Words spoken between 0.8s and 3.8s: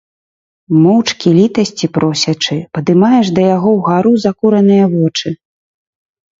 Моўчкі літасці просячы, падымаеш да яго